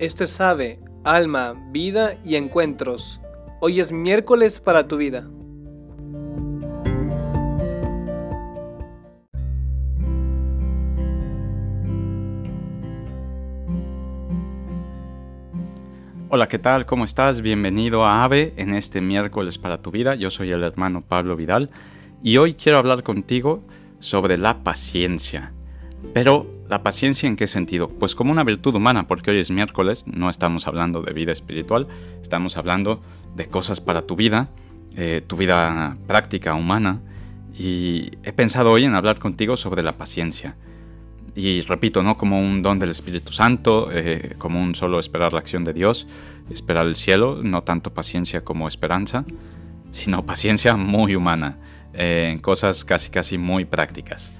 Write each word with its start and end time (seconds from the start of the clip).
Esto 0.00 0.24
es 0.24 0.40
Ave, 0.40 0.80
Alma, 1.04 1.52
Vida 1.72 2.16
y 2.24 2.36
Encuentros. 2.36 3.20
Hoy 3.60 3.80
es 3.80 3.92
miércoles 3.92 4.58
para 4.58 4.88
tu 4.88 4.96
vida. 4.96 5.28
Hola, 16.30 16.48
¿qué 16.48 16.58
tal? 16.58 16.86
¿Cómo 16.86 17.04
estás? 17.04 17.42
Bienvenido 17.42 18.06
a 18.06 18.24
AVE 18.24 18.54
en 18.56 18.72
este 18.72 19.02
miércoles 19.02 19.58
para 19.58 19.82
tu 19.82 19.90
vida. 19.90 20.14
Yo 20.14 20.30
soy 20.30 20.50
el 20.50 20.62
hermano 20.62 21.02
Pablo 21.02 21.36
Vidal 21.36 21.68
y 22.22 22.38
hoy 22.38 22.54
quiero 22.54 22.78
hablar 22.78 23.02
contigo 23.02 23.60
sobre 23.98 24.38
la 24.38 24.62
paciencia. 24.62 25.52
Pero, 26.14 26.46
¿la 26.70 26.84
paciencia 26.84 27.28
en 27.28 27.34
qué 27.34 27.48
sentido? 27.48 27.88
Pues 27.88 28.14
como 28.14 28.30
una 28.30 28.44
virtud 28.44 28.76
humana, 28.76 29.08
porque 29.08 29.32
hoy 29.32 29.38
es 29.38 29.50
miércoles, 29.50 30.04
no 30.06 30.30
estamos 30.30 30.68
hablando 30.68 31.02
de 31.02 31.12
vida 31.12 31.32
espiritual, 31.32 31.88
estamos 32.22 32.56
hablando 32.56 33.02
de 33.34 33.46
cosas 33.46 33.80
para 33.80 34.02
tu 34.02 34.14
vida, 34.14 34.48
eh, 34.96 35.20
tu 35.26 35.36
vida 35.36 35.96
práctica 36.06 36.54
humana, 36.54 37.00
y 37.58 38.12
he 38.22 38.32
pensado 38.32 38.70
hoy 38.70 38.84
en 38.84 38.94
hablar 38.94 39.18
contigo 39.18 39.56
sobre 39.56 39.82
la 39.82 39.96
paciencia. 39.96 40.54
Y 41.34 41.62
repito, 41.62 42.04
no 42.04 42.16
como 42.16 42.40
un 42.40 42.62
don 42.62 42.78
del 42.78 42.90
Espíritu 42.90 43.32
Santo, 43.32 43.88
eh, 43.92 44.36
como 44.38 44.62
un 44.62 44.76
solo 44.76 45.00
esperar 45.00 45.32
la 45.32 45.40
acción 45.40 45.64
de 45.64 45.72
Dios, 45.72 46.06
esperar 46.50 46.86
el 46.86 46.94
cielo, 46.94 47.40
no 47.42 47.62
tanto 47.64 47.92
paciencia 47.92 48.42
como 48.42 48.68
esperanza, 48.68 49.24
sino 49.90 50.24
paciencia 50.24 50.76
muy 50.76 51.16
humana, 51.16 51.56
eh, 51.94 52.30
en 52.32 52.38
cosas 52.38 52.84
casi 52.84 53.10
casi 53.10 53.38
muy 53.38 53.64
prácticas. 53.64 54.32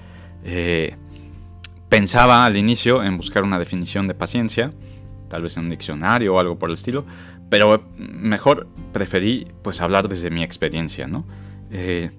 Pensaba 1.91 2.45
al 2.45 2.55
inicio 2.55 3.03
en 3.03 3.17
buscar 3.17 3.43
una 3.43 3.59
definición 3.59 4.07
de 4.07 4.13
paciencia, 4.13 4.71
tal 5.27 5.41
vez 5.41 5.57
en 5.57 5.65
un 5.65 5.71
diccionario 5.71 6.33
o 6.33 6.39
algo 6.39 6.57
por 6.57 6.69
el 6.69 6.75
estilo, 6.75 7.03
pero 7.49 7.83
mejor 7.97 8.65
preferí 8.93 9.45
pues 9.61 9.81
hablar 9.81 10.07
desde 10.07 10.29
mi 10.29 10.41
experiencia, 10.41 11.05
¿no? 11.07 11.25
Eh, 11.69 12.11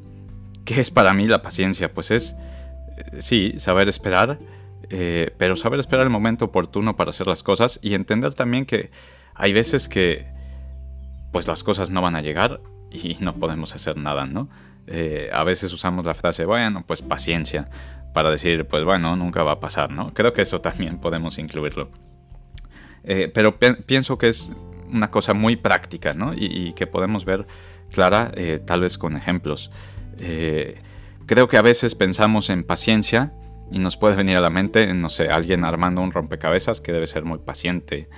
¿Qué 0.67 0.79
es 0.79 0.91
para 0.91 1.15
mí 1.15 1.27
la 1.27 1.41
paciencia? 1.41 1.91
Pues 1.91 2.11
es, 2.11 2.37
eh, 2.99 3.23
sí, 3.23 3.55
saber 3.57 3.89
esperar, 3.89 4.39
eh, 4.91 5.35
pero 5.39 5.57
saber 5.57 5.81
esperar 5.81 6.05
el 6.05 6.11
momento 6.11 6.45
oportuno 6.45 6.95
para 6.95 7.09
hacer 7.09 7.27
las 7.27 7.43
cosas 7.43 7.81
y 7.81 7.95
entender 7.95 8.35
también 8.35 8.67
que 8.67 8.91
hay 9.35 9.55
veces 9.55 9.89
que 9.89 10.27
pues 11.33 11.49
las 11.49 11.65
cosas 11.65 11.89
no 11.89 12.03
van 12.03 12.15
a 12.15 12.21
llegar 12.21 12.61
y 12.91 13.17
no 13.21 13.33
podemos 13.33 13.75
hacer 13.75 13.97
nada, 13.97 14.27
¿no? 14.27 14.51
a 15.33 15.45
veces 15.45 15.73
usamos 15.73 16.05
la 16.05 16.13
frase, 16.13 16.45
bueno, 16.45 16.85
pues 16.87 17.01
paciencia, 17.01 17.71
para 18.13 18.31
decir, 18.31 18.67
pues 18.67 18.85
bueno, 18.85 19.17
nunca 19.17 19.43
va 19.43 19.53
a 19.53 19.61
pasar, 19.61 19.91
¿no? 19.91 20.13
Creo 20.13 20.33
que 20.33 20.43
eso 20.43 20.61
también 20.61 20.99
podemos 20.99 21.39
incluirlo. 21.39 21.89
Eh, 23.05 23.31
pero 23.33 23.59
pienso 23.59 24.19
que 24.19 24.29
es 24.29 24.51
una 24.91 25.11
cosa 25.11 25.35
muy 25.35 25.57
práctica, 25.57 26.15
¿no? 26.15 26.33
Y, 26.35 26.73
que 26.75 26.87
podemos 26.87 27.25
ver 27.25 27.47
clara 27.93 28.31
eh, 28.35 28.61
tal 28.65 28.81
vez 28.81 28.99
con 28.99 29.17
ejemplos. 29.17 29.71
Eh, 30.19 30.79
creo 31.27 31.49
que 31.49 31.57
a 31.57 31.63
veces 31.63 31.95
pensamos 31.95 32.51
en 32.51 32.65
paciencia 32.65 33.33
y 33.71 33.79
nos 33.79 33.97
puede 33.97 34.17
venir 34.17 34.37
a 34.37 34.41
la 34.41 34.51
mente, 34.51 34.93
no 34.93 35.09
sé, 35.09 35.29
alguien 35.29 35.65
armando 35.65 36.03
un 36.03 36.13
rompecabezas 36.13 36.81
que 36.81 36.93
debe 36.93 37.07
ser 37.07 37.25
muy 37.25 37.39
paciente, 37.39 38.09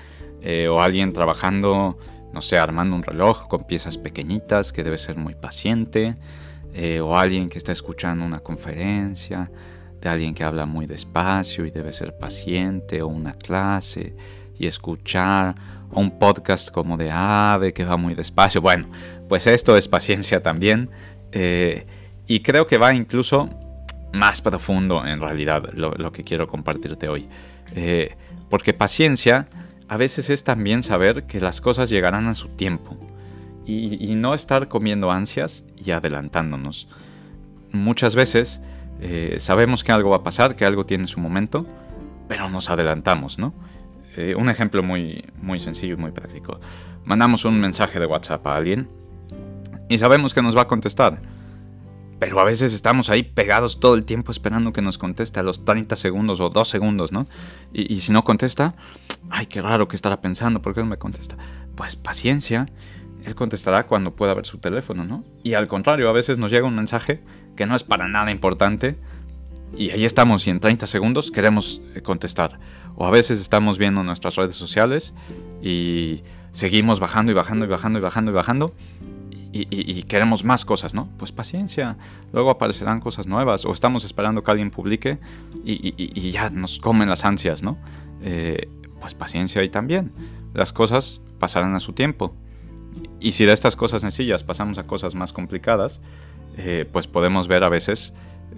o 0.69 0.83
alguien 0.83 1.15
trabajando, 1.15 1.98
no 2.34 2.42
sé, 2.42 2.59
armando 2.59 2.95
un 2.95 3.03
reloj 3.03 3.48
con 3.48 3.65
piezas 3.65 3.97
pequeñitas 3.97 4.75
que 4.75 4.84
debe 4.84 4.98
ser 4.98 5.17
muy 5.17 5.34
paciente, 5.34 6.17
o 7.00 7.17
alguien 7.17 7.48
que 7.48 7.56
está 7.56 7.72
escuchando 7.72 8.27
una 8.27 8.41
conferencia, 8.41 9.48
de 10.05 10.10
alguien 10.10 10.34
que 10.34 10.44
habla 10.44 10.66
muy 10.66 10.84
despacio 10.84 11.64
y 11.64 11.70
debe 11.70 11.92
ser 11.94 12.16
paciente, 12.19 13.00
o 13.00 13.08
una 13.08 13.33
clase 13.33 14.12
y 14.58 14.66
escuchar, 14.66 15.55
o 15.91 16.00
un 16.00 16.19
podcast 16.19 16.70
como 16.70 16.98
de 16.98 17.10
ave 17.10 17.72
que 17.72 17.86
va 17.86 17.97
muy 17.97 18.14
despacio. 18.14 18.60
Bueno, 18.60 18.87
pues 19.31 19.47
esto 19.47 19.78
es 19.78 19.88
paciencia 19.88 20.43
también. 20.43 20.91
Eh, 21.32 21.87
y 22.26 22.41
creo 22.41 22.66
que 22.66 22.76
va 22.76 22.93
incluso 22.94 23.48
más 24.12 24.43
profundo 24.43 25.06
en 25.06 25.20
realidad 25.20 25.70
lo, 25.72 26.12
que 26.12 26.22
quiero 26.22 26.48
compartirte 26.48 27.09
hoy. 27.09 27.26
Eh, 27.75 28.14
porque 28.50 28.75
paciencia 28.75 29.48
a 29.88 29.97
veces 29.97 30.28
es 30.28 30.44
también 30.44 30.82
saber 30.82 31.25
que 31.25 31.41
las 31.41 31.62
cosas 31.62 31.88
llegarán 31.88 32.28
a 32.28 32.34
su 32.34 32.48
tiempo 32.48 32.94
y, 33.66 34.04
y 34.04 34.14
no 34.16 34.34
estar 34.34 34.69
comiendo 34.69 35.10
ansias 35.10 35.64
y 35.82 35.93
adelantándonos. 35.93 36.88
Muchas 37.72 38.14
veces 38.14 38.60
eh, 39.00 39.37
sabemos 39.38 39.84
que 39.84 39.93
algo 39.93 40.10
va 40.10 40.16
a 40.16 40.22
pasar, 40.22 40.56
que 40.56 40.65
algo 40.65 40.87
tiene 40.87 41.06
su 41.06 41.21
momento, 41.21 41.66
pero 42.28 42.49
nos 42.49 42.71
adelantamos, 42.71 43.38
¿no? 43.38 43.53
Eh, 44.16 44.34
un 44.37 44.49
ejemplo 44.49 44.82
muy, 44.82 45.25
muy 45.43 45.59
sencillo 45.59 45.94
y 45.94 45.97
muy 45.97 46.12
práctico. 46.12 46.60
Mandamos 47.05 47.44
un 47.44 47.60
mensaje 47.60 47.99
de 47.99 48.06
WhatsApp 48.06 48.47
a 48.47 48.56
alguien 48.56 48.88
y 49.88 49.99
sabemos 49.99 50.32
que 50.34 50.43
nos 50.43 50.56
va 50.56 50.62
a 50.62 50.66
contestar. 50.66 51.19
Pero 52.21 52.38
a 52.41 52.44
veces 52.44 52.72
estamos 52.72 53.10
ahí 53.10 53.25
pegados 53.25 53.81
todo 53.81 53.97
el 53.97 54.05
tiempo 54.05 54.31
esperando 54.31 54.72
que 54.72 54.81
nos 54.81 54.99
conteste 54.99 55.41
a 55.41 55.43
los 55.43 55.65
30 55.65 55.97
segundos 55.97 56.41
o 56.41 56.49
2 56.49 56.69
segundos, 56.69 57.12
¿no? 57.12 57.26
Y, 57.72 57.93
y 57.93 58.00
si 58.00 58.12
no 58.12 58.22
contesta, 58.22 58.75
ay, 59.31 59.47
qué 59.47 59.61
raro 59.61 59.88
que 59.88 59.97
estará 59.97 60.21
pensando, 60.21 60.62
¿por 60.62 60.75
qué 60.75 60.81
no 60.81 60.87
me 60.87 60.97
contesta? 60.97 61.37
Pues 61.75 61.97
paciencia, 61.97 62.69
él 63.25 63.35
contestará 63.35 63.87
cuando 63.87 64.12
pueda 64.12 64.35
ver 64.35 64.47
su 64.47 64.59
teléfono, 64.59 65.05
¿no? 65.05 65.25
Y 65.43 65.55
al 65.55 65.67
contrario, 65.67 66.09
a 66.09 66.12
veces 66.12 66.39
nos 66.39 66.51
llega 66.51 66.67
un 66.67 66.75
mensaje 66.75 67.21
que 67.57 67.67
no 67.67 67.75
es 67.75 67.85
para 67.85 68.09
nada 68.09 68.31
importante 68.31 68.97
y 69.77 69.91
ahí 69.91 70.05
estamos 70.05 70.47
y 70.47 70.51
en 70.51 70.61
30 70.61 70.87
segundos 70.87 71.31
queremos 71.31 71.81
eh, 71.95 72.01
contestar. 72.01 72.59
O 72.97 73.07
a 73.07 73.11
veces 73.11 73.41
estamos 73.41 73.79
viendo 73.79 74.05
nuestras 74.05 74.37
redes 74.37 74.55
sociales 74.55 75.15
y 75.62 76.23
seguimos 76.53 77.01
bajando 77.01 77.33
y 77.33 77.35
bajando 77.35 77.65
y 77.65 77.69
bajando 77.69 77.99
y 77.99 78.03
bajando 78.03 78.31
y 78.31 78.35
bajando 78.35 78.73
y, 79.56 80.03
queremos 80.05 80.45
más 80.45 80.65
cosas, 80.65 80.95
¿no? 80.95 81.09
Pues 81.17 81.31
paciencia, 81.31 81.97
luego 82.33 82.51
aparecerán 82.51 82.99
cosas 83.01 83.29
nuevas 83.29 83.65
o 83.65 83.73
estamos 83.73 84.05
esperando 84.05 84.43
que 84.43 84.51
alguien 84.51 84.71
publique 84.73 85.19
y, 85.65 86.31
ya 86.33 86.51
nos 86.51 86.79
comen 86.79 87.09
las 87.09 87.25
ansias, 87.25 87.62
¿no? 87.62 87.79
Eh, 88.23 88.69
pues 89.01 89.15
paciencia 89.15 89.61
ahí 89.61 89.69
también. 89.69 90.11
Las 90.55 90.73
cosas 90.73 91.21
pasarán 91.39 91.75
a 91.75 91.81
su 91.81 91.93
tiempo. 91.93 92.35
Y 93.21 93.32
si 93.32 93.44
de 93.44 93.53
estas 93.53 93.77
cosas 93.77 94.03
sencillas 94.03 94.43
pasamos 94.43 94.78
a 94.78 94.84
cosas 94.84 95.15
más 95.15 95.32
complicadas, 95.32 96.00
eh, 96.56 96.87
pues 96.93 97.06
podemos 97.06 97.49
ver 97.49 97.65
a 97.65 97.69
veces 97.69 98.12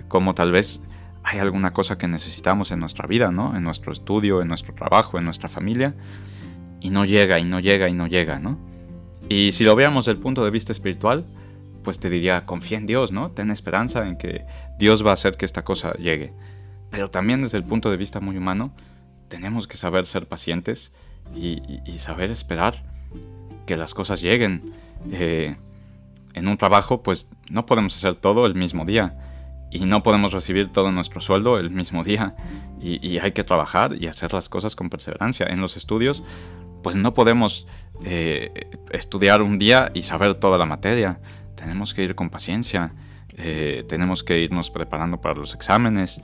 cómo 0.09 0.35
tal 0.35 0.53
vez 0.53 0.81
hay 1.23 1.39
alguna 1.39 1.73
cosa 1.73 1.99
que 1.99 2.09
necesitamos 2.09 2.71
en 2.71 2.81
nuestra 2.81 3.07
vida, 3.07 3.31
¿no? 3.33 3.57
En 3.57 3.63
nuestro 3.63 3.93
estudio, 3.93 4.43
en 4.43 4.49
nuestro 4.49 4.75
trabajo, 4.75 5.19
en 5.19 5.25
nuestra 5.25 5.49
familia, 5.49 5.95
y 6.81 6.91
no 6.91 7.05
llega, 7.05 7.39
y 7.39 7.45
no 7.45 7.59
llega, 7.61 7.89
y 7.89 7.95
no 7.95 8.07
llega, 8.07 8.39
¿no? 8.39 8.59
Y 9.29 9.53
si 9.53 9.65
lo 9.65 9.75
veamos 9.75 10.05
desde 10.05 10.19
el 10.19 10.23
punto 10.23 10.45
de 10.45 10.51
vista 10.51 10.73
espiritual, 10.73 11.25
pues 11.83 11.99
te 11.99 12.11
diría, 12.11 12.47
confía 12.47 12.79
en 12.79 12.87
Dios, 12.87 13.13
¿no? 13.13 13.31
Ten 13.31 13.51
esperanza 13.51 14.07
en 14.07 14.19
que 14.19 14.45
Dios 14.79 15.05
va 15.05 15.11
a 15.11 15.15
hacer 15.15 15.37
que 15.37 15.45
esta 15.45 15.65
cosa 15.65 15.95
llegue. 15.95 16.33
Pero 16.91 17.11
también 17.11 17.43
desde 17.43 17.59
el 17.59 17.65
punto 17.65 17.91
de 17.91 17.97
vista 17.97 18.21
muy 18.21 18.37
humano, 18.37 18.73
tenemos 19.29 19.67
que 19.67 19.77
saber 19.77 20.07
ser 20.07 20.27
pacientes 20.27 20.93
y, 21.35 21.61
saber 21.99 22.31
esperar 22.31 22.83
que 23.67 23.77
las 23.77 23.93
cosas 23.93 24.21
lleguen. 24.23 24.73
Eh, 25.13 25.57
en 26.35 26.49
un 26.49 26.57
trabajo, 26.57 27.03
pues 27.03 27.29
no 27.51 27.67
podemos 27.67 27.95
hacer 27.97 28.15
todo 28.15 28.47
el 28.47 28.55
mismo 28.55 28.85
día 28.85 29.15
y 29.71 29.81
no 29.81 30.03
podemos 30.03 30.33
recibir 30.33 30.71
todo 30.71 30.93
nuestro 30.93 31.21
sueldo 31.21 31.59
el 31.59 31.71
mismo 31.71 32.05
día 32.05 32.35
y, 32.81 33.19
hay 33.19 33.33
que 33.33 33.43
trabajar 33.43 33.97
y 33.99 34.07
hacer 34.07 34.33
las 34.33 34.49
cosas 34.49 34.77
con 34.77 34.91
perseverancia. 34.91 35.47
En 35.47 35.61
los 35.61 35.77
estudios, 35.77 36.23
pues 36.83 36.95
no 36.95 37.15
podemos 37.15 37.67
eh, 38.05 38.53
estudiar 38.91 39.43
un 39.43 39.59
día 39.59 39.91
y 39.95 40.03
saber 40.03 40.35
toda 40.35 40.59
la 40.59 40.67
materia. 40.67 41.19
Tenemos 41.57 41.95
que 41.95 42.05
ir 42.05 42.15
con 42.15 42.31
paciencia, 42.31 42.93
eh, 43.39 43.85
tenemos 43.89 44.23
que 44.23 44.39
irnos 44.41 44.71
preparando 44.71 45.21
para 45.21 45.35
los 45.35 45.55
exámenes. 45.55 46.23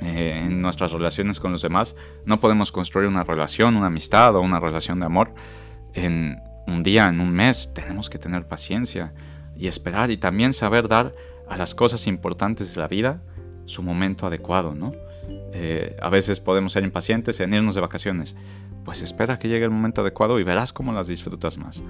En 0.00 0.60
nuestras 0.60 0.90
relaciones 0.90 1.38
con 1.38 1.52
los 1.52 1.62
demás, 1.62 1.94
no 2.26 2.40
podemos 2.40 2.72
construir 2.72 3.06
una 3.06 3.22
relación, 3.22 3.76
una 3.76 3.86
amistad 3.86 4.34
o 4.34 4.40
una 4.40 4.58
relación 4.58 4.98
de 4.98 5.06
amor 5.06 5.32
un 6.66 6.82
día, 6.82 7.08
en 7.08 7.20
un 7.20 7.30
mes. 7.30 7.72
Tenemos 7.74 8.10
que 8.10 8.18
tener 8.18 8.46
paciencia 8.46 9.12
y 9.56 9.66
esperar 9.66 10.10
y 10.10 10.16
también 10.16 10.52
saber 10.52 10.88
dar 10.88 11.12
a 11.48 11.56
las 11.56 11.74
cosas 11.74 12.06
importantes 12.06 12.74
de 12.74 12.80
la 12.80 12.88
vida 12.88 13.20
su 13.66 13.82
momento 13.82 14.26
adecuado, 14.26 14.74
¿no? 14.74 14.92
Eh, 15.54 15.96
a 16.00 16.08
veces 16.08 16.40
podemos 16.40 16.72
ser 16.72 16.82
impacientes 16.82 17.40
en 17.40 17.54
irnos 17.54 17.74
de 17.74 17.80
vacaciones. 17.80 18.36
Pues 18.84 19.02
espera 19.02 19.38
que 19.38 19.48
llegue 19.48 19.64
el 19.64 19.70
momento 19.70 20.00
adecuado 20.00 20.40
y 20.40 20.44
verás 20.44 20.72
cómo 20.72 20.92
las 20.92 21.06
disfrutas 21.06 21.58
más. 21.58 21.82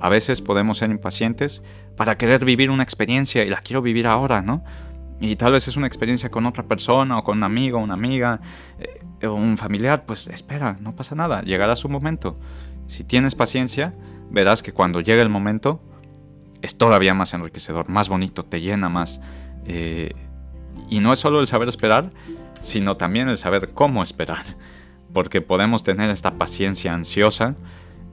A 0.00 0.08
veces 0.08 0.40
podemos 0.40 0.78
ser 0.78 0.90
impacientes 0.90 1.62
para 1.96 2.16
querer 2.16 2.44
vivir 2.44 2.70
una 2.70 2.82
experiencia 2.82 3.44
y 3.44 3.50
la 3.50 3.60
quiero 3.60 3.82
vivir 3.82 4.06
ahora, 4.06 4.42
¿no? 4.42 4.64
Y 5.20 5.36
tal 5.36 5.52
vez 5.52 5.68
es 5.68 5.76
una 5.76 5.86
experiencia 5.86 6.30
con 6.30 6.46
otra 6.46 6.64
persona 6.64 7.18
o 7.18 7.24
con 7.24 7.38
un 7.38 7.44
amigo, 7.44 7.78
una 7.78 7.94
amiga 7.94 8.40
eh, 8.78 9.26
o 9.26 9.34
un 9.34 9.58
familiar. 9.58 10.04
Pues 10.06 10.26
espera, 10.28 10.78
no 10.80 10.96
pasa 10.96 11.14
nada, 11.14 11.42
llegará 11.42 11.76
su 11.76 11.88
momento. 11.90 12.36
Si 12.88 13.04
tienes 13.04 13.34
paciencia, 13.34 13.92
verás 14.30 14.62
que 14.62 14.72
cuando 14.72 15.00
llegue 15.00 15.20
el 15.20 15.28
momento 15.28 15.80
es 16.62 16.76
todavía 16.78 17.14
más 17.14 17.34
enriquecedor, 17.34 17.88
más 17.88 18.08
bonito, 18.08 18.44
te 18.44 18.60
llena 18.60 18.88
más. 18.88 19.20
Eh, 19.66 20.14
y 20.88 21.00
no 21.00 21.12
es 21.12 21.18
solo 21.18 21.40
el 21.40 21.46
saber 21.46 21.68
esperar, 21.68 22.10
sino 22.60 22.96
también 22.96 23.28
el 23.28 23.38
saber 23.38 23.70
cómo 23.72 24.02
esperar. 24.02 24.44
porque 25.12 25.40
podemos 25.40 25.82
tener 25.82 26.10
esta 26.10 26.32
paciencia 26.32 26.94
ansiosa 26.94 27.56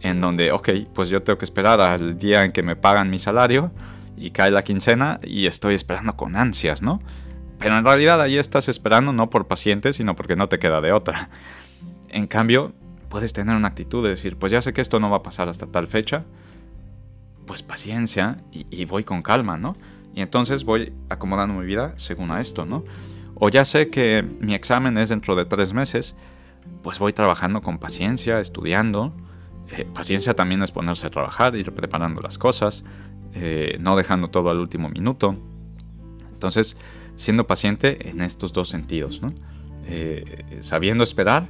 en 0.01 0.21
donde, 0.21 0.51
ok, 0.51 0.69
pues 0.93 1.09
yo 1.09 1.21
tengo 1.21 1.37
que 1.37 1.45
esperar 1.45 1.81
al 1.81 2.17
día 2.19 2.43
en 2.43 2.51
que 2.51 2.63
me 2.63 2.75
pagan 2.75 3.09
mi 3.09 3.17
salario 3.17 3.71
y 4.15 4.31
cae 4.31 4.51
la 4.51 4.63
quincena 4.63 5.19
y 5.23 5.45
estoy 5.45 5.75
esperando 5.75 6.15
con 6.15 6.35
ansias, 6.35 6.81
¿no? 6.81 7.01
Pero 7.59 7.77
en 7.77 7.85
realidad 7.85 8.21
ahí 8.21 8.37
estás 8.37 8.69
esperando 8.69 9.13
no 9.13 9.29
por 9.29 9.47
paciente, 9.47 9.93
sino 9.93 10.15
porque 10.15 10.35
no 10.35 10.47
te 10.47 10.59
queda 10.59 10.81
de 10.81 10.91
otra. 10.91 11.29
En 12.09 12.27
cambio, 12.27 12.71
puedes 13.09 13.33
tener 13.33 13.55
una 13.55 13.69
actitud 13.69 14.03
de 14.03 14.09
decir, 14.09 14.37
pues 14.37 14.51
ya 14.51 14.61
sé 14.61 14.73
que 14.73 14.81
esto 14.81 14.99
no 14.99 15.09
va 15.09 15.17
a 15.17 15.23
pasar 15.23 15.49
hasta 15.49 15.67
tal 15.67 15.87
fecha, 15.87 16.23
pues 17.45 17.63
paciencia 17.63 18.37
y, 18.51 18.85
voy 18.85 19.03
con 19.03 19.21
calma, 19.21 19.57
¿no? 19.57 19.75
Y 20.13 20.21
entonces 20.21 20.65
voy 20.65 20.91
acomodando 21.09 21.55
mi 21.55 21.65
vida 21.65 21.93
según 21.95 22.31
a 22.31 22.41
esto, 22.41 22.65
¿no? 22.65 22.83
O 23.35 23.49
ya 23.49 23.65
sé 23.65 23.89
que 23.89 24.25
mi 24.41 24.53
examen 24.53 24.97
es 24.97 25.09
dentro 25.09 25.35
de 25.35 25.45
tres 25.45 25.73
meses, 25.73 26.15
pues 26.83 26.99
voy 26.99 27.13
trabajando 27.13 27.61
con 27.61 27.77
paciencia, 27.77 28.39
estudiando. 28.39 29.13
Eh, 29.71 29.85
paciencia 29.85 30.33
también 30.33 30.61
es 30.63 30.71
ponerse 30.71 31.07
a 31.07 31.09
trabajar, 31.09 31.55
ir 31.55 31.71
preparando 31.71 32.21
las 32.21 32.37
cosas, 32.37 32.83
eh, 33.35 33.77
no 33.79 33.95
dejando 33.95 34.29
todo 34.29 34.49
al 34.49 34.59
último 34.59 34.89
minuto. 34.89 35.35
Entonces, 36.33 36.77
siendo 37.15 37.47
paciente 37.47 38.09
en 38.09 38.21
estos 38.21 38.53
dos 38.53 38.69
sentidos, 38.69 39.21
¿no? 39.21 39.33
Eh, 39.87 40.59
sabiendo 40.61 41.03
esperar, 41.03 41.47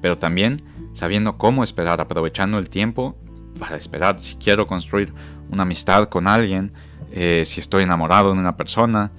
pero 0.00 0.18
también 0.18 0.62
sabiendo 0.92 1.36
cómo 1.36 1.64
esperar, 1.64 2.00
aprovechando 2.00 2.58
el 2.58 2.68
tiempo 2.68 3.16
para 3.58 3.76
esperar. 3.76 4.20
Si 4.20 4.36
quiero 4.36 4.66
construir 4.66 5.12
una 5.50 5.62
amistad 5.62 6.08
con 6.08 6.26
alguien, 6.26 6.72
si 7.12 7.60
estoy 7.60 7.84
enamorado 7.84 8.32
de 8.32 8.38
una 8.38 8.56
persona, 8.56 9.10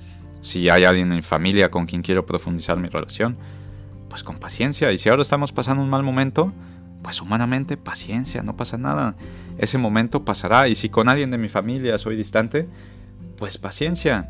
si 0.42 0.70
hay 0.70 0.86
alguien 0.86 1.10
en 1.10 1.18
mi 1.18 1.22
familia 1.22 1.70
con 1.70 1.86
quien 1.86 2.02
quiero 2.02 2.26
profundizar 2.26 2.78
mi 2.78 2.88
relación, 2.88 3.38
pues 4.10 4.24
con 4.24 4.38
paciencia. 4.38 4.92
Y 4.92 4.98
si 4.98 5.10
ahora 5.10 5.22
estamos 5.22 5.52
pasando 5.52 5.84
un 5.84 5.90
mal 5.90 6.04
momento, 6.04 6.54
pues 7.02 7.22
humanamente 7.22 7.78
paciencia, 7.78 8.42
no 8.42 8.56
pasa 8.56 8.78
nada. 8.78 9.16
Ese 9.58 9.78
momento 9.78 10.24
pasará. 10.24 10.68
Y 10.68 10.76
si 10.76 10.90
con 10.90 11.10
alguien 11.10 11.32
de 11.32 11.38
mi 11.38 11.50
familia 11.50 11.98
soy 11.98 12.16
distante, 12.16 12.68
pues 13.38 13.58
paciencia. 13.58 14.30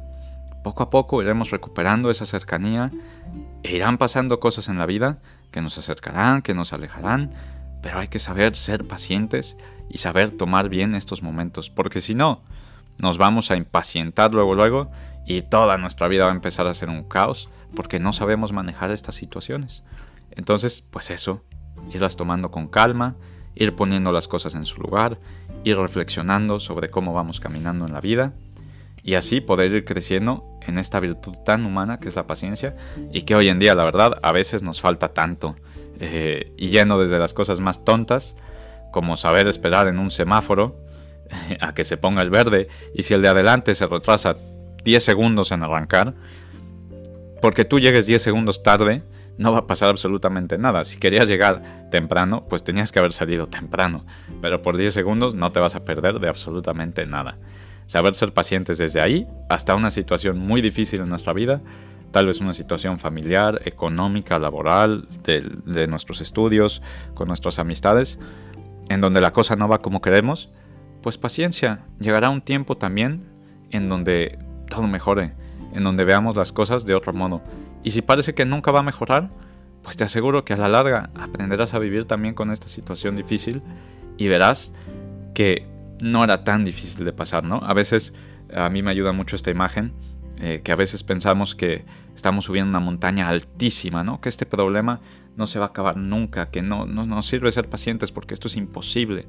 Poco 0.63 0.83
a 0.83 0.89
poco 0.89 1.21
iremos 1.21 1.51
recuperando 1.51 2.09
esa 2.09 2.25
cercanía 2.25 2.91
e 3.63 3.75
irán 3.75 3.97
pasando 3.97 4.39
cosas 4.39 4.67
en 4.67 4.77
la 4.77 4.85
vida 4.85 5.19
que 5.51 5.61
nos 5.61 5.77
acercarán, 5.77 6.41
que 6.41 6.53
nos 6.53 6.73
alejarán, 6.73 7.31
pero 7.81 7.99
hay 7.99 8.07
que 8.07 8.19
saber 8.19 8.55
ser 8.55 8.85
pacientes 8.85 9.57
y 9.89 9.97
saber 9.97 10.31
tomar 10.31 10.69
bien 10.69 10.95
estos 10.95 11.23
momentos, 11.23 11.69
porque 11.69 12.01
si 12.01 12.15
no, 12.15 12.41
nos 12.97 13.17
vamos 13.17 13.51
a 13.51 13.55
impacientar 13.55 14.33
luego 14.33 14.55
luego 14.55 14.91
y 15.25 15.41
toda 15.41 15.77
nuestra 15.77 16.07
vida 16.07 16.25
va 16.25 16.31
a 16.31 16.35
empezar 16.35 16.67
a 16.67 16.73
ser 16.73 16.89
un 16.89 17.03
caos 17.03 17.49
porque 17.75 17.99
no 17.99 18.13
sabemos 18.13 18.51
manejar 18.51 18.91
estas 18.91 19.15
situaciones. 19.15 19.83
Entonces, 20.31 20.81
pues 20.81 21.09
eso, 21.09 21.43
irlas 21.93 22.15
tomando 22.15 22.51
con 22.51 22.67
calma, 22.67 23.15
ir 23.55 23.75
poniendo 23.75 24.11
las 24.11 24.27
cosas 24.27 24.55
en 24.55 24.65
su 24.65 24.81
lugar, 24.81 25.17
ir 25.63 25.77
reflexionando 25.77 26.59
sobre 26.59 26.89
cómo 26.89 27.13
vamos 27.13 27.39
caminando 27.39 27.85
en 27.85 27.93
la 27.93 28.01
vida 28.01 28.33
y 29.03 29.15
así 29.15 29.41
poder 29.41 29.71
ir 29.71 29.85
creciendo 29.85 30.45
en 30.67 30.77
esta 30.77 30.99
virtud 30.99 31.35
tan 31.45 31.65
humana 31.65 31.99
que 31.99 32.09
es 32.09 32.15
la 32.15 32.27
paciencia 32.27 32.75
y 33.11 33.23
que 33.23 33.35
hoy 33.35 33.49
en 33.49 33.59
día 33.59 33.75
la 33.75 33.83
verdad 33.83 34.19
a 34.21 34.31
veces 34.31 34.63
nos 34.63 34.81
falta 34.81 35.09
tanto 35.09 35.55
eh, 35.99 36.53
y 36.57 36.69
yendo 36.69 36.99
desde 36.99 37.19
las 37.19 37.33
cosas 37.33 37.59
más 37.59 37.83
tontas 37.83 38.35
como 38.91 39.17
saber 39.17 39.47
esperar 39.47 39.87
en 39.87 39.99
un 39.99 40.11
semáforo 40.11 40.75
a 41.59 41.73
que 41.73 41.83
se 41.83 41.97
ponga 41.97 42.21
el 42.21 42.29
verde 42.29 42.67
y 42.93 43.03
si 43.03 43.13
el 43.13 43.21
de 43.21 43.29
adelante 43.29 43.75
se 43.75 43.87
retrasa 43.87 44.37
10 44.83 45.03
segundos 45.03 45.51
en 45.51 45.63
arrancar, 45.63 46.13
porque 47.41 47.65
tú 47.65 47.79
llegues 47.79 48.07
10 48.07 48.21
segundos 48.21 48.63
tarde, 48.63 49.03
no 49.37 49.51
va 49.51 49.59
a 49.59 49.67
pasar 49.67 49.89
absolutamente 49.89 50.57
nada. 50.57 50.83
Si 50.83 50.97
querías 50.97 51.27
llegar 51.27 51.87
temprano, 51.91 52.45
pues 52.49 52.63
tenías 52.63 52.91
que 52.91 52.99
haber 52.99 53.13
salido 53.13 53.47
temprano, 53.47 54.05
pero 54.41 54.61
por 54.61 54.77
10 54.77 54.93
segundos 54.93 55.33
no 55.33 55.51
te 55.51 55.59
vas 55.59 55.75
a 55.75 55.83
perder 55.83 56.19
de 56.19 56.27
absolutamente 56.27 57.05
nada. 57.05 57.37
Saber 57.89 58.13
ser 58.13 58.31
pacientes 58.33 58.77
desde 58.77 59.01
ahí 59.01 59.27
hasta 59.49 59.73
una 59.73 59.89
situación 59.89 60.37
muy 60.37 60.61
difícil 60.61 61.01
en 61.01 61.09
nuestra 61.09 61.33
vida, 61.33 61.59
tal 62.11 62.27
vez 62.27 62.39
una 62.39 62.53
situación 62.53 62.99
familiar, 62.99 63.63
económica, 63.65 64.37
laboral, 64.37 65.07
de, 65.23 65.87
nuestros 65.87 66.21
estudios, 66.21 66.83
con 67.15 67.27
nuestras 67.29 67.57
amistades, 67.57 68.19
en 68.89 69.01
donde 69.01 69.21
la 69.21 69.33
cosa 69.33 69.55
no 69.55 69.67
va 69.67 69.81
como 69.81 70.03
queremos, 70.03 70.49
pues 71.01 71.17
paciencia, 71.17 71.79
llegará 71.99 72.29
un 72.29 72.41
tiempo 72.41 72.77
también 72.77 73.23
en 73.71 73.89
donde 73.89 74.37
todo 74.69 74.85
mejore, 74.85 75.31
en 75.73 75.83
donde 75.83 76.05
veamos 76.05 76.35
las 76.35 76.51
cosas 76.51 76.85
de 76.85 76.93
otro 76.93 77.11
modo. 77.11 77.41
Y 77.81 77.89
si 77.89 78.03
parece 78.03 78.35
que 78.35 78.45
nunca 78.45 78.69
va 78.69 78.81
a 78.81 78.83
mejorar, 78.83 79.29
pues 79.81 79.97
te 79.97 80.03
aseguro 80.03 80.45
que 80.45 80.53
a 80.53 80.57
la 80.57 80.69
larga 80.69 81.09
aprenderás 81.15 81.73
a 81.73 81.79
vivir 81.79 82.05
también 82.05 82.35
con 82.35 82.51
esta 82.51 82.67
situación 82.67 83.15
difícil 83.15 83.63
y 84.15 84.27
verás 84.27 84.75
que 85.33 85.78
no 86.01 86.23
era 86.23 86.43
tan 86.43 86.63
difícil 86.63 87.05
de 87.05 87.13
pasar, 87.13 87.43
¿no? 87.43 87.57
A 87.57 87.73
veces 87.73 88.13
a 88.53 88.69
mí 88.69 88.81
me 88.81 88.91
ayuda 88.91 89.11
mucho 89.11 89.35
esta 89.35 89.51
imagen, 89.51 89.91
eh, 90.39 90.61
que 90.63 90.71
a 90.71 90.75
veces 90.75 91.03
pensamos 91.03 91.55
que 91.55 91.83
estamos 92.15 92.45
subiendo 92.45 92.69
una 92.69 92.79
montaña 92.79 93.29
altísima, 93.29 94.03
¿no? 94.03 94.21
Que 94.21 94.29
este 94.29 94.45
problema 94.45 94.99
no 95.35 95.47
se 95.47 95.59
va 95.59 95.65
a 95.65 95.69
acabar 95.69 95.97
nunca, 95.97 96.49
que 96.49 96.61
no, 96.61 96.85
no 96.85 97.05
nos 97.05 97.27
sirve 97.27 97.51
ser 97.51 97.69
pacientes 97.69 98.11
porque 98.11 98.33
esto 98.33 98.47
es 98.47 98.55
imposible. 98.57 99.25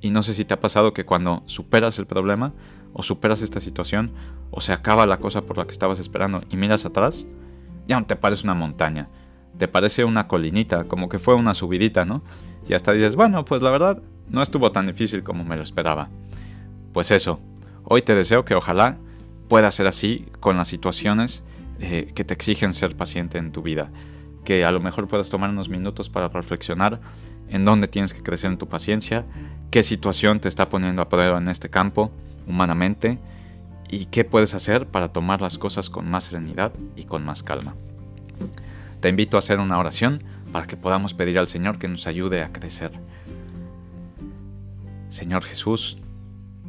Y 0.00 0.10
no 0.10 0.22
sé 0.22 0.32
si 0.34 0.44
te 0.44 0.54
ha 0.54 0.60
pasado 0.60 0.92
que 0.92 1.04
cuando 1.04 1.42
superas 1.46 1.98
el 1.98 2.06
problema 2.06 2.52
o 2.92 3.02
superas 3.02 3.42
esta 3.42 3.60
situación 3.60 4.10
o 4.50 4.60
se 4.60 4.72
acaba 4.72 5.06
la 5.06 5.18
cosa 5.18 5.42
por 5.42 5.58
la 5.58 5.64
que 5.64 5.72
estabas 5.72 6.00
esperando 6.00 6.42
y 6.50 6.56
miras 6.56 6.86
atrás, 6.86 7.26
ya 7.86 7.98
no 8.00 8.06
te 8.06 8.16
parece 8.16 8.44
una 8.44 8.54
montaña, 8.54 9.08
te 9.58 9.68
parece 9.68 10.04
una 10.04 10.26
colinita, 10.26 10.84
como 10.84 11.08
que 11.08 11.18
fue 11.18 11.34
una 11.34 11.54
subidita, 11.54 12.04
¿no? 12.04 12.22
Y 12.68 12.74
hasta 12.74 12.92
dices, 12.92 13.16
bueno, 13.16 13.44
pues 13.44 13.62
la 13.62 13.70
verdad 13.70 14.00
no 14.30 14.42
estuvo 14.42 14.72
tan 14.72 14.86
difícil 14.86 15.22
como 15.22 15.44
me 15.44 15.56
lo 15.56 15.62
esperaba. 15.62 16.08
Pues 16.92 17.10
eso, 17.10 17.40
hoy 17.84 18.02
te 18.02 18.14
deseo 18.14 18.44
que 18.44 18.54
ojalá 18.54 18.96
pueda 19.48 19.70
ser 19.70 19.86
así 19.86 20.26
con 20.40 20.56
las 20.56 20.68
situaciones 20.68 21.42
eh, 21.80 22.10
que 22.14 22.24
te 22.24 22.34
exigen 22.34 22.72
ser 22.74 22.96
paciente 22.96 23.38
en 23.38 23.52
tu 23.52 23.62
vida, 23.62 23.90
que 24.44 24.64
a 24.64 24.70
lo 24.70 24.80
mejor 24.80 25.08
puedas 25.08 25.30
tomar 25.30 25.50
unos 25.50 25.68
minutos 25.68 26.08
para 26.08 26.28
reflexionar 26.28 27.00
en 27.48 27.64
dónde 27.64 27.88
tienes 27.88 28.14
que 28.14 28.22
crecer 28.22 28.50
en 28.50 28.58
tu 28.58 28.68
paciencia, 28.68 29.24
qué 29.70 29.82
situación 29.82 30.40
te 30.40 30.48
está 30.48 30.68
poniendo 30.68 31.02
a 31.02 31.08
prueba 31.08 31.38
en 31.38 31.48
este 31.48 31.68
campo 31.68 32.12
humanamente 32.46 33.18
y 33.88 34.06
qué 34.06 34.24
puedes 34.24 34.54
hacer 34.54 34.86
para 34.86 35.08
tomar 35.08 35.42
las 35.42 35.58
cosas 35.58 35.90
con 35.90 36.08
más 36.08 36.24
serenidad 36.24 36.72
y 36.94 37.04
con 37.04 37.24
más 37.24 37.42
calma. 37.42 37.74
Te 39.00 39.08
invito 39.08 39.36
a 39.36 39.40
hacer 39.40 39.58
una 39.58 39.78
oración 39.78 40.22
para 40.52 40.66
que 40.66 40.76
podamos 40.76 41.14
pedir 41.14 41.38
al 41.38 41.48
Señor 41.48 41.78
que 41.78 41.88
nos 41.88 42.06
ayude 42.06 42.42
a 42.42 42.52
crecer. 42.52 42.92
Señor 45.10 45.44
Jesús, 45.44 45.98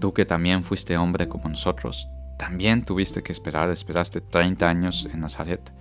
tú 0.02 0.14
que 0.14 0.26
también 0.26 0.66
fuiste 0.66 0.98
hombre 0.98 1.30
como 1.30 1.48
nosotros, 1.48 2.08
también 2.38 2.84
tuviste 2.84 3.24
que 3.24 3.32
esperar, 3.32 3.70
esperaste 3.70 4.20
30 4.20 4.68
años 4.68 5.08
en 5.14 5.22
Nazaret 5.22 5.72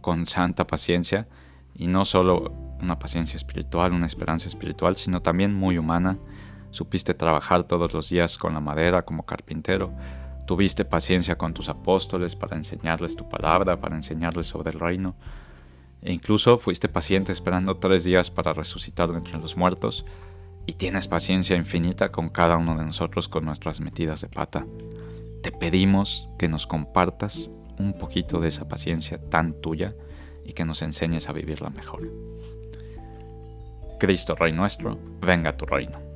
con 0.00 0.26
santa 0.26 0.66
paciencia 0.66 1.28
y 1.76 1.86
no 1.86 2.04
solo 2.04 2.52
una 2.80 2.98
paciencia 2.98 3.36
espiritual, 3.36 3.92
una 3.92 4.06
esperanza 4.06 4.48
espiritual, 4.48 4.96
sino 4.96 5.20
también 5.20 5.54
muy 5.54 5.78
humana. 5.78 6.16
Supiste 6.72 7.14
trabajar 7.14 7.62
todos 7.62 7.92
los 7.92 8.10
días 8.10 8.36
con 8.36 8.54
la 8.54 8.60
madera 8.60 9.02
como 9.04 9.24
carpintero, 9.24 9.92
Tuviste 10.48 10.86
paciencia 10.86 11.36
con 11.36 11.52
tus 11.52 11.68
apóstoles 11.68 12.34
para 12.34 12.56
enseñarles 12.56 13.14
tu 13.14 13.28
palabra, 13.28 13.78
para 13.78 13.96
enseñarles 13.96 14.46
sobre 14.46 14.70
el 14.70 14.80
reino. 14.80 15.14
E 16.00 16.10
incluso 16.10 16.56
fuiste 16.56 16.88
paciente 16.88 17.32
esperando 17.32 17.76
tres 17.76 18.04
días 18.04 18.30
para 18.30 18.54
resucitar 18.54 19.10
entre 19.10 19.38
los 19.38 19.58
muertos. 19.58 20.06
Y 20.68 20.74
tienes 20.74 21.08
paciencia 21.08 21.56
infinita 21.56 22.12
con 22.12 22.28
cada 22.28 22.58
uno 22.58 22.76
de 22.76 22.84
nosotros 22.84 23.26
con 23.26 23.46
nuestras 23.46 23.80
metidas 23.80 24.20
de 24.20 24.28
pata. 24.28 24.66
Te 25.42 25.50
pedimos 25.50 26.28
que 26.38 26.46
nos 26.46 26.66
compartas 26.66 27.48
un 27.78 27.94
poquito 27.94 28.38
de 28.38 28.48
esa 28.48 28.68
paciencia 28.68 29.16
tan 29.16 29.54
tuya 29.62 29.94
y 30.44 30.52
que 30.52 30.66
nos 30.66 30.82
enseñes 30.82 31.30
a 31.30 31.32
vivirla 31.32 31.70
mejor. 31.70 32.10
Cristo 33.98 34.34
Rey 34.34 34.52
nuestro, 34.52 34.98
venga 35.22 35.48
a 35.48 35.56
tu 35.56 35.64
reino. 35.64 36.07